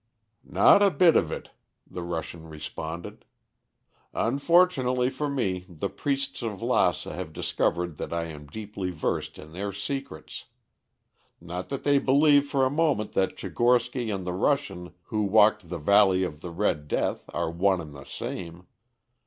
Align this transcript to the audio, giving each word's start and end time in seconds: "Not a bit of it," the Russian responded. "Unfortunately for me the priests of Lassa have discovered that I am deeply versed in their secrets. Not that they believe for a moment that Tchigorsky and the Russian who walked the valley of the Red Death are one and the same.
"Not 0.49 0.81
a 0.81 0.89
bit 0.89 1.15
of 1.15 1.31
it," 1.31 1.51
the 1.85 2.01
Russian 2.01 2.47
responded. 2.47 3.23
"Unfortunately 4.15 5.11
for 5.11 5.29
me 5.29 5.67
the 5.69 5.89
priests 5.89 6.41
of 6.41 6.59
Lassa 6.63 7.13
have 7.13 7.31
discovered 7.31 7.97
that 7.97 8.11
I 8.11 8.23
am 8.23 8.47
deeply 8.47 8.89
versed 8.89 9.37
in 9.37 9.53
their 9.53 9.71
secrets. 9.71 10.45
Not 11.39 11.69
that 11.69 11.83
they 11.83 11.99
believe 11.99 12.47
for 12.47 12.65
a 12.65 12.71
moment 12.71 13.13
that 13.13 13.35
Tchigorsky 13.37 14.09
and 14.09 14.25
the 14.25 14.33
Russian 14.33 14.95
who 15.03 15.21
walked 15.21 15.69
the 15.69 15.77
valley 15.77 16.23
of 16.23 16.41
the 16.41 16.49
Red 16.49 16.87
Death 16.87 17.23
are 17.31 17.51
one 17.51 17.79
and 17.79 17.93
the 17.93 18.05
same. 18.05 18.65